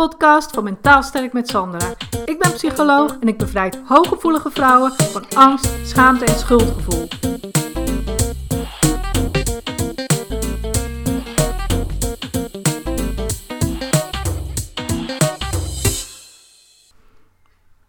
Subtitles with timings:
[0.00, 1.94] podcast van Mentaal Sterk met Sandra.
[2.24, 7.08] Ik ben psycholoog en ik bevrijd hooggevoelige vrouwen van angst, schaamte en schuldgevoel.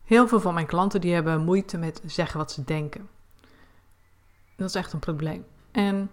[0.03, 3.09] Heel veel van mijn klanten die hebben moeite met zeggen wat ze denken.
[4.55, 5.45] Dat is echt een probleem.
[5.71, 6.11] En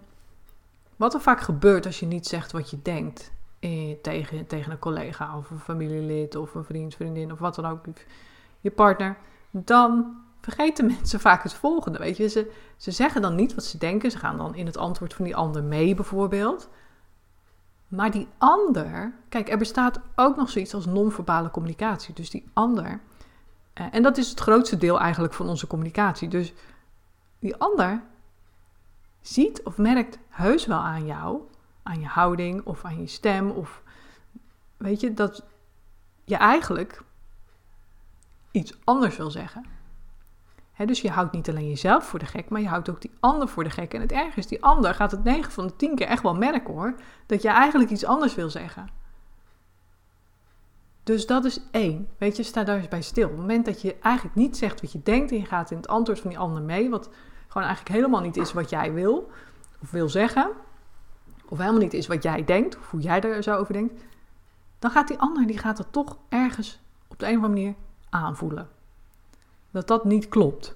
[0.95, 4.79] wat er vaak gebeurt als je niet zegt wat je denkt eh, tegen, tegen een
[4.79, 7.85] collega of een familielid of een vriend, vriendin of wat dan ook,
[8.59, 9.17] je partner,
[9.51, 11.97] dan vergeten mensen vaak het volgende.
[11.97, 14.77] Weet je, ze, ze zeggen dan niet wat ze denken, ze gaan dan in het
[14.77, 16.69] antwoord van die ander mee bijvoorbeeld.
[17.87, 22.13] Maar die ander, kijk, er bestaat ook nog zoiets als non-verbale communicatie.
[22.13, 23.01] Dus die ander,
[23.73, 26.27] eh, en dat is het grootste deel eigenlijk van onze communicatie.
[26.27, 26.53] Dus
[27.39, 28.03] die ander
[29.21, 31.41] ziet of merkt heus wel aan jou,
[31.89, 33.83] aan je houding of aan je stem, of
[34.77, 35.43] weet je, dat
[36.25, 37.03] je eigenlijk
[38.51, 39.65] iets anders wil zeggen.
[40.85, 43.47] dus je houdt niet alleen jezelf voor de gek, maar je houdt ook die ander
[43.47, 43.93] voor de gek.
[43.93, 46.35] En het ergste is, die ander gaat het 9 van de 10 keer echt wel
[46.35, 48.89] merken hoor, dat je eigenlijk iets anders wil zeggen.
[51.03, 52.07] Dus dat is één.
[52.17, 53.23] Weet je, sta daar eens bij stil.
[53.23, 55.77] Op het moment dat je eigenlijk niet zegt wat je denkt en je gaat in
[55.77, 57.09] het antwoord van die ander mee, wat
[57.47, 59.31] gewoon eigenlijk helemaal niet is wat jij wil
[59.81, 60.51] of wil zeggen,
[61.49, 64.03] of helemaal niet is wat jij denkt, of hoe jij er zo over denkt,
[64.79, 67.75] dan gaat die ander die gaat het toch ergens op de een of andere manier
[68.09, 68.67] aanvoelen.
[69.71, 70.75] Dat dat niet klopt.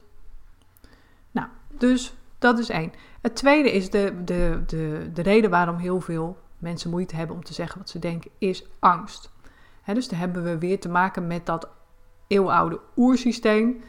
[1.31, 2.93] Nou, dus dat is één.
[3.21, 7.43] Het tweede is de, de, de, de reden waarom heel veel mensen moeite hebben om
[7.43, 9.31] te zeggen wat ze denken, is angst.
[9.85, 11.69] dus daar hebben we weer te maken met dat
[12.27, 13.83] eeuwenoude oersysteem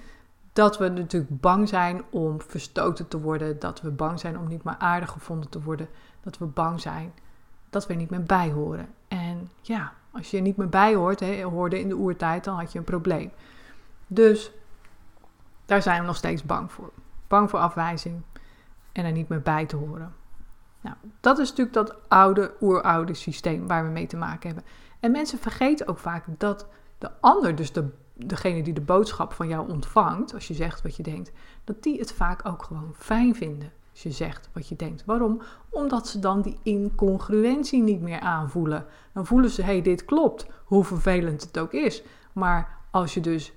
[0.55, 4.65] dat we natuurlijk bang zijn om verstoten te worden, dat we bang zijn om niet
[4.65, 5.89] meer aardig gevonden te worden,
[6.23, 7.13] dat we bang zijn
[7.75, 8.89] dat we niet meer bij horen.
[9.09, 12.73] En ja, als je niet meer bij hoort, hè, hoorde in de oertijd, dan had
[12.73, 13.31] je een probleem.
[14.07, 14.53] Dus
[15.65, 16.93] daar zijn we nog steeds bang voor.
[17.29, 18.23] Bang voor afwijzing
[18.93, 20.15] en er niet meer bij te horen.
[20.81, 24.65] Nou, dat is natuurlijk dat oude, oeroude systeem waar we mee te maken hebben.
[25.01, 26.67] En mensen vergeten ook vaak dat
[26.99, 30.97] de ander, dus de degene die de boodschap van jou ontvangt, als je zegt wat
[30.97, 31.33] je denkt,
[31.65, 35.05] dat die het vaak ook gewoon fijn vinden als je zegt wat je denkt.
[35.05, 35.43] Waarom?
[35.71, 38.87] Omdat ze dan die incongruentie niet meer aanvoelen.
[39.13, 42.03] Dan voelen ze, hé, hey, dit klopt, hoe vervelend het ook is.
[42.33, 43.53] Maar als je dus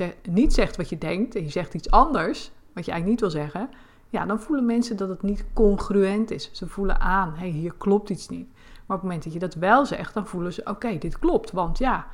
[0.00, 3.20] uh, niet zegt wat je denkt en je zegt iets anders, wat je eigenlijk niet
[3.20, 3.70] wil zeggen,
[4.08, 6.50] ja, dan voelen mensen dat het niet congruent is.
[6.52, 8.48] Ze voelen aan, hé, hey, hier klopt iets niet.
[8.52, 11.50] Maar op het moment dat je dat wel zegt, dan voelen ze, oké, dit klopt,
[11.50, 12.06] want ja,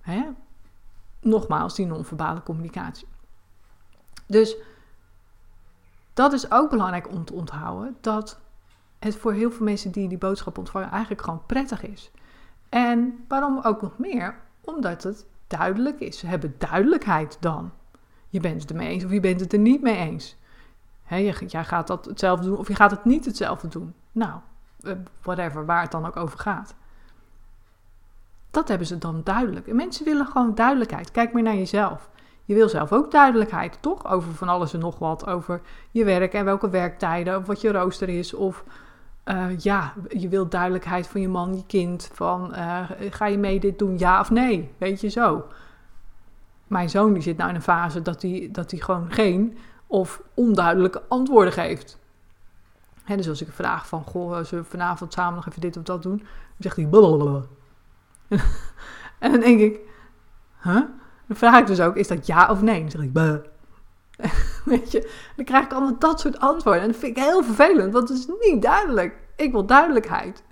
[0.00, 0.22] hè,
[1.26, 3.06] nogmaals, die non-verbale communicatie.
[4.26, 4.56] Dus
[6.14, 8.38] dat is ook belangrijk om te onthouden, dat
[8.98, 12.10] het voor heel veel mensen die die boodschap ontvangen eigenlijk gewoon prettig is.
[12.68, 14.34] En waarom ook nog meer?
[14.60, 16.18] Omdat het duidelijk is.
[16.18, 17.70] Ze hebben duidelijkheid dan.
[18.28, 20.36] Je bent het ermee eens of je bent het er niet mee eens.
[21.46, 23.94] Jij gaat dat hetzelfde doen of je gaat het niet hetzelfde doen.
[24.12, 24.40] Nou,
[24.82, 24.92] eh,
[25.22, 26.74] whatever, waar het dan ook over gaat.
[28.50, 29.66] Dat hebben ze dan duidelijk.
[29.66, 31.10] En mensen willen gewoon duidelijkheid.
[31.10, 32.10] Kijk maar naar jezelf.
[32.44, 34.06] Je wil zelf ook duidelijkheid, toch?
[34.06, 35.26] Over van alles en nog wat.
[35.26, 38.34] Over je werk en welke werktijden, of wat je rooster is.
[38.34, 38.64] Of
[39.24, 42.10] uh, ja, je wil duidelijkheid van je man, je kind.
[42.12, 42.80] Van uh,
[43.10, 44.74] ga je mee dit doen, ja of nee?
[44.78, 45.44] Weet je zo.
[46.66, 51.02] Mijn zoon die zit nou in een fase dat hij dat gewoon geen of onduidelijke
[51.08, 51.98] antwoorden geeft.
[53.04, 55.82] Hè, dus als ik vraag van, goh, zullen we vanavond samen nog even dit of
[55.82, 56.16] dat doen?
[56.16, 56.26] Dan
[56.58, 57.42] zegt hij blablabla.
[59.18, 59.80] en dan denk ik,
[60.62, 60.82] huh?
[61.26, 62.80] Dan vraag ik dus ook, is dat ja of nee?
[62.80, 63.36] Dan zeg ik, bah.
[64.64, 66.82] Weet je, dan krijg ik allemaal dat soort antwoorden.
[66.82, 69.16] En dat vind ik heel vervelend, want het is niet duidelijk.
[69.36, 70.42] Ik wil duidelijkheid.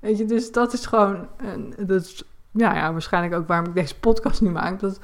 [0.00, 1.28] Weet je, dus dat is gewoon,
[1.76, 4.80] dat is, ja, ja, waarschijnlijk ook waarom ik deze podcast nu maak.
[4.80, 4.98] Dat,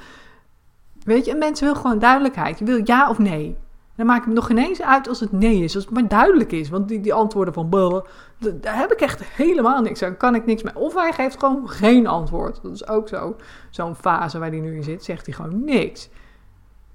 [1.03, 2.59] weet je, en mensen willen gewoon duidelijkheid.
[2.59, 3.57] Je wil ja of nee.
[4.01, 6.51] Dan maak ik hem nog ineens uit als het nee is, als het maar duidelijk
[6.51, 6.69] is.
[6.69, 8.03] Want die, die antwoorden van bullen,
[8.61, 10.17] daar heb ik echt helemaal niks aan.
[10.17, 10.75] Kan ik niks mee.
[10.75, 12.59] Of hij geeft gewoon geen antwoord.
[12.61, 13.35] Dat is ook zo.
[13.69, 16.09] Zo'n fase waar hij nu in zit, zegt hij gewoon niks.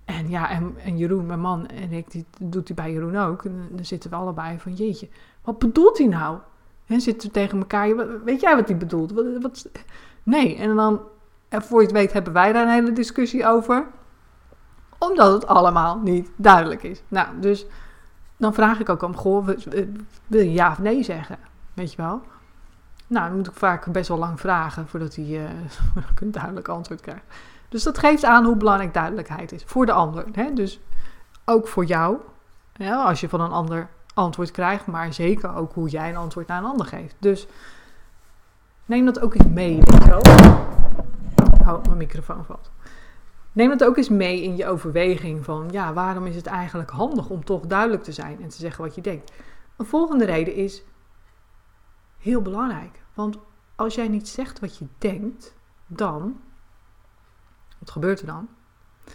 [0.04, 3.44] En ja, en, en Jeroen, mijn man, en ik, die doet hij bij Jeroen ook.
[3.44, 5.08] En dan zitten we allebei van, jeetje,
[5.42, 6.38] wat bedoelt hij nou?
[6.86, 9.12] En zitten we tegen elkaar, weet jij wat hij bedoelt?
[9.12, 9.68] Wat, wat,
[10.22, 11.00] nee, en dan,
[11.48, 13.86] en voor je het weet, hebben wij daar een hele discussie over
[15.10, 17.02] omdat het allemaal niet duidelijk is.
[17.08, 17.66] Nou, dus
[18.36, 19.48] dan vraag ik ook om, goh,
[20.26, 21.38] wil je ja of nee zeggen?
[21.74, 22.22] Weet je wel?
[23.06, 25.50] Nou, dan moet ik vaak best wel lang vragen voordat hij uh,
[26.20, 27.24] een duidelijk antwoord krijgt.
[27.68, 30.24] Dus dat geeft aan hoe belangrijk duidelijkheid is voor de ander.
[30.32, 30.52] Hè?
[30.52, 30.80] Dus
[31.44, 32.16] ook voor jou,
[32.80, 36.58] als je van een ander antwoord krijgt, maar zeker ook hoe jij een antwoord naar
[36.58, 37.16] een ander geeft.
[37.18, 37.46] Dus
[38.84, 40.20] neem dat ook eens mee, weet je wel.
[41.74, 42.70] Oh, mijn microfoon valt.
[43.56, 47.28] Neem het ook eens mee in je overweging van, ja, waarom is het eigenlijk handig
[47.28, 49.32] om toch duidelijk te zijn en te zeggen wat je denkt.
[49.76, 50.82] Een volgende reden is
[52.18, 53.02] heel belangrijk.
[53.14, 53.38] Want
[53.76, 55.54] als jij niet zegt wat je denkt,
[55.86, 56.40] dan,
[57.78, 58.48] wat gebeurt er dan?
[59.04, 59.14] Dan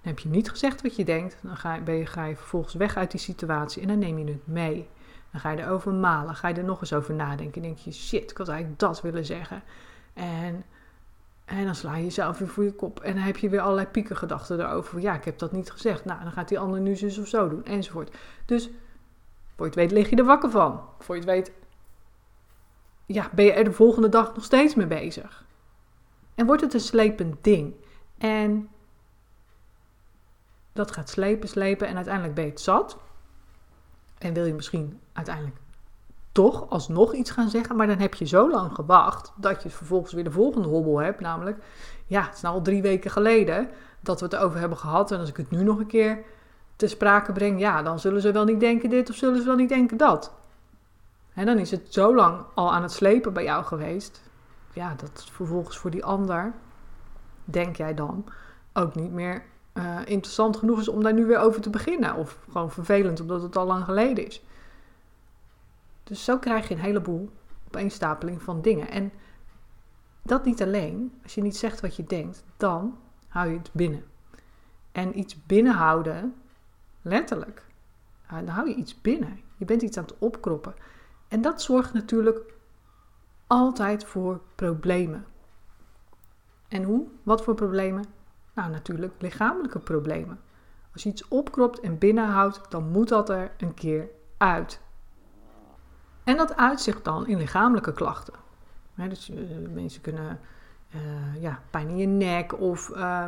[0.00, 2.74] heb je niet gezegd wat je denkt, dan ga je, ben je, ga je vervolgens
[2.74, 4.88] weg uit die situatie en dan neem je het mee.
[5.30, 7.62] Dan ga je erover malen, ga je er nog eens over nadenken.
[7.62, 9.62] En denk je, shit, ik had eigenlijk dat willen zeggen.
[10.14, 10.64] En,
[11.50, 13.00] en dan sla je jezelf weer voor je kop.
[13.00, 15.00] En dan heb je weer allerlei piekengedachten erover.
[15.00, 16.04] Ja, ik heb dat niet gezegd.
[16.04, 18.16] Nou, dan gaat die ander nu zus of zo doen, enzovoort.
[18.44, 18.64] Dus,
[19.56, 20.80] voor je het weet, lig je er wakker van.
[20.98, 21.52] Voor je het weet,
[23.06, 25.44] ja, ben je er de volgende dag nog steeds mee bezig.
[26.34, 27.74] En wordt het een slepend ding.
[28.18, 28.68] En
[30.72, 32.98] dat gaat slepen, slepen en uiteindelijk ben je het zat.
[34.18, 35.56] En wil je misschien uiteindelijk
[36.32, 40.12] toch alsnog iets gaan zeggen, maar dan heb je zo lang gewacht dat je vervolgens
[40.12, 41.20] weer de volgende hobbel hebt.
[41.20, 41.64] Namelijk,
[42.06, 43.68] ja, het is nou al drie weken geleden
[44.00, 45.10] dat we het over hebben gehad.
[45.10, 46.24] En als ik het nu nog een keer
[46.76, 49.56] te sprake breng, ja, dan zullen ze wel niet denken dit of zullen ze wel
[49.56, 50.32] niet denken dat.
[51.34, 54.22] En dan is het zo lang al aan het slepen bij jou geweest.
[54.72, 56.52] Ja, dat vervolgens voor die ander,
[57.44, 58.24] denk jij dan,
[58.72, 59.42] ook niet meer
[59.74, 62.14] uh, interessant genoeg is om daar nu weer over te beginnen.
[62.14, 64.42] Of gewoon vervelend omdat het al lang geleden is.
[66.10, 67.30] Dus zo krijg je een heleboel
[67.66, 68.90] opeenstapeling van dingen.
[68.90, 69.12] En
[70.22, 71.12] dat niet alleen.
[71.22, 72.98] Als je niet zegt wat je denkt, dan
[73.28, 74.04] hou je het binnen.
[74.92, 76.34] En iets binnenhouden,
[77.02, 77.66] letterlijk,
[78.28, 79.40] dan hou je iets binnen.
[79.56, 80.74] Je bent iets aan het opkroppen.
[81.28, 82.54] En dat zorgt natuurlijk
[83.46, 85.26] altijd voor problemen.
[86.68, 87.06] En hoe?
[87.22, 88.04] Wat voor problemen?
[88.54, 90.40] Nou, natuurlijk lichamelijke problemen.
[90.92, 94.80] Als je iets opkropt en binnenhoudt, dan moet dat er een keer uit.
[96.24, 98.34] En dat uitzicht dan in lichamelijke klachten.
[98.94, 99.38] dus uh,
[99.74, 100.40] mensen kunnen
[100.94, 103.24] uh, ja, pijn in je nek of uh,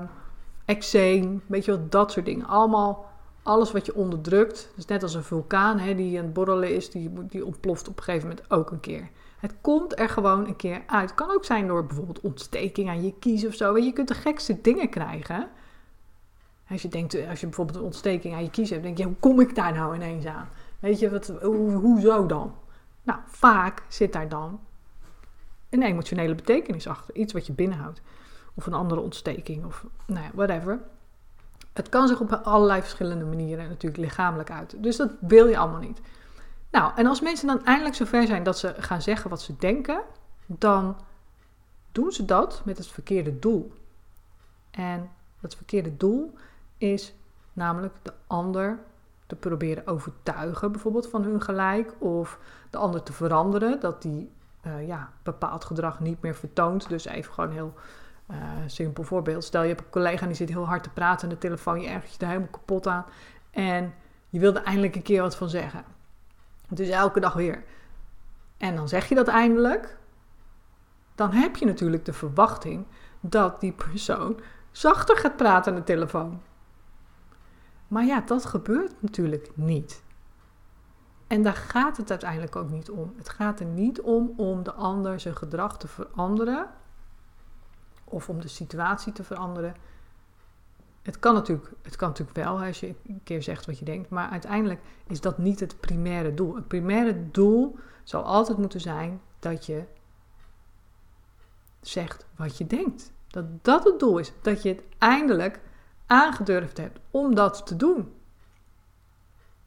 [0.65, 2.47] eczeem, weet je wel, dat soort dingen.
[2.47, 3.11] Allemaal,
[3.43, 4.73] alles wat je onderdrukt.
[4.75, 8.29] Dus net als een vulkaan die aan het borrelen is, die, ontploft op een gegeven
[8.29, 9.09] moment ook een keer.
[9.39, 11.11] Het komt er gewoon een keer uit.
[11.11, 13.79] Het kan ook zijn door bijvoorbeeld ontsteking aan je kies of zo.
[13.79, 15.49] Je kunt de gekste dingen krijgen.
[16.69, 19.15] Als je, denkt, als je bijvoorbeeld een ontsteking aan je kies hebt, denk je, hoe
[19.21, 20.49] kom ik daar nou ineens aan?
[20.81, 22.55] Weet je, wat, hoe, hoezo dan?
[23.03, 24.61] Nou, vaak zit daar dan
[25.71, 27.15] een emotionele betekenis achter.
[27.15, 28.03] Iets wat je binnenhoudt.
[28.55, 30.81] Of een andere ontsteking of nou ja, whatever.
[31.73, 34.83] Het kan zich op allerlei verschillende manieren natuurlijk lichamelijk uiten.
[34.83, 36.01] Dus dat wil je allemaal niet.
[36.71, 40.03] Nou, en als mensen dan eindelijk zover zijn dat ze gaan zeggen wat ze denken,
[40.47, 40.97] dan
[41.93, 43.73] doen ze dat met het verkeerde doel.
[44.71, 45.11] En
[45.41, 46.35] dat verkeerde doel
[46.79, 47.15] is
[47.53, 48.79] namelijk de ander
[49.33, 52.39] te proberen overtuigen, bijvoorbeeld van hun gelijk, of
[52.71, 54.31] de ander te veranderen, dat die
[54.67, 56.89] uh, ja, bepaald gedrag niet meer vertoont.
[56.89, 57.75] Dus even gewoon heel
[58.31, 58.37] uh,
[58.67, 59.45] simpel voorbeeld.
[59.45, 61.89] Stel je hebt een collega die zit heel hard te praten aan de telefoon, je
[61.89, 63.05] ergert je er helemaal kapot aan
[63.51, 63.95] en
[64.29, 65.85] je wilde eindelijk een keer wat van zeggen.
[66.69, 67.65] Dus elke dag weer.
[68.57, 69.97] En dan zeg je dat eindelijk.
[71.15, 72.87] Dan heb je natuurlijk de verwachting
[73.21, 74.41] dat die persoon
[74.71, 76.43] zachter gaat praten aan de telefoon.
[77.93, 80.03] Maar ja, dat gebeurt natuurlijk niet.
[81.27, 83.13] En daar gaat het uiteindelijk ook niet om.
[83.17, 86.71] Het gaat er niet om om de ander zijn gedrag te veranderen
[88.05, 89.75] of om de situatie te veranderen.
[91.03, 94.11] Het kan, natuurlijk, het kan natuurlijk wel als je een keer zegt wat je denkt,
[94.11, 96.55] maar uiteindelijk is dat niet het primaire doel.
[96.55, 99.85] Het primaire doel zal altijd moeten zijn dat je
[101.81, 103.13] zegt wat je denkt.
[103.27, 104.33] Dat dat het doel is.
[104.43, 105.61] Dat je het eindelijk
[106.13, 108.13] aangedurfd hebt om dat te doen.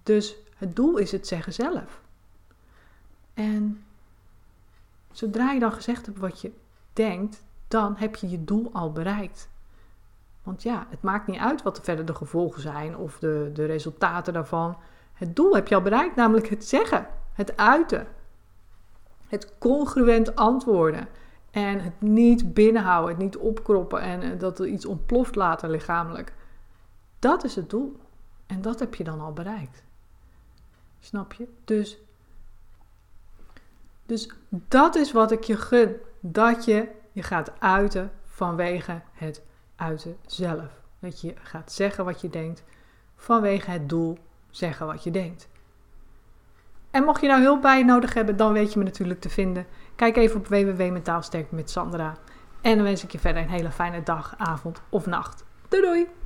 [0.03, 2.01] Dus het doel is het zeggen zelf.
[3.33, 3.83] En
[5.11, 6.51] zodra je dan gezegd hebt wat je
[6.93, 9.49] denkt, dan heb je je doel al bereikt.
[10.43, 14.33] Want ja, het maakt niet uit wat verder de gevolgen zijn of de, de resultaten
[14.33, 14.77] daarvan.
[15.13, 18.07] Het doel heb je al bereikt, namelijk het zeggen, het uiten.
[19.27, 21.07] Het congruent antwoorden.
[21.51, 26.33] En het niet binnenhouden, het niet opkroppen en eh, dat er iets ontploft later lichamelijk.
[27.19, 27.99] Dat is het doel.
[28.45, 29.83] En dat heb je dan al bereikt.
[30.99, 31.47] Snap je?
[31.65, 31.97] Dus,
[34.05, 35.95] dus dat is wat ik je gun.
[36.19, 39.43] Dat je je gaat uiten vanwege het
[39.75, 40.81] uiten zelf.
[40.99, 42.63] Dat je gaat zeggen wat je denkt
[43.15, 44.17] vanwege het doel
[44.49, 45.47] zeggen wat je denkt.
[46.91, 49.65] En mocht je nou hulp bij nodig hebben, dan weet je me natuurlijk te vinden.
[49.95, 52.17] Kijk even op www.mentaalsterk met Sandra.
[52.61, 55.43] En dan wens ik je verder een hele fijne dag, avond of nacht.
[55.67, 56.24] Doei doei!